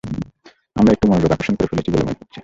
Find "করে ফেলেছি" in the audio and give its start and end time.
1.55-1.89